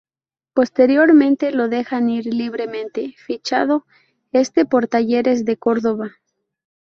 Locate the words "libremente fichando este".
2.25-4.65